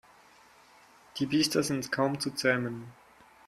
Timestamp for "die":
1.17-1.27